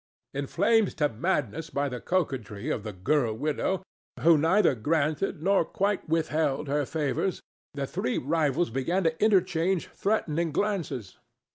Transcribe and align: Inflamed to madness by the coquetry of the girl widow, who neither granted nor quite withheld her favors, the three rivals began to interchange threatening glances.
Inflamed 0.33 0.97
to 0.97 1.09
madness 1.09 1.69
by 1.69 1.87
the 1.87 2.01
coquetry 2.01 2.71
of 2.71 2.81
the 2.81 2.91
girl 2.91 3.35
widow, 3.35 3.83
who 4.21 4.35
neither 4.35 4.73
granted 4.73 5.43
nor 5.43 5.63
quite 5.63 6.09
withheld 6.09 6.67
her 6.67 6.87
favors, 6.87 7.39
the 7.75 7.85
three 7.85 8.17
rivals 8.17 8.71
began 8.71 9.03
to 9.03 9.23
interchange 9.23 9.89
threatening 9.91 10.51
glances. 10.51 11.19